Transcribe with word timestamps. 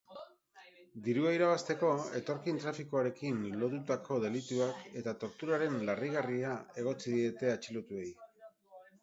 Dirua 1.07 1.33
irabazteko 1.35 1.91
etorkin-trafikoarekin 2.19 3.45
lotutako 3.65 4.17
delituak 4.25 4.81
eta 5.03 5.15
torturaren 5.25 5.77
larrigarria 5.91 6.57
egotzi 6.87 7.15
diete 7.21 7.55
atxilotuei. 7.59 8.11